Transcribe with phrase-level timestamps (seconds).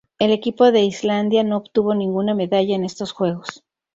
[0.17, 3.63] El equipo de Islandia no obtuvo ninguna medalla en estos Juegos.